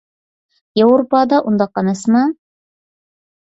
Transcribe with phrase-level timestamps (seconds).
[0.79, 2.25] ياۋروپادا ئۇنداق ئەمەسما؟